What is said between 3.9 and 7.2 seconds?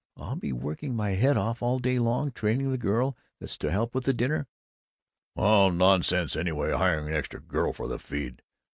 with the dinner" "All nonsense, anyway, hiring an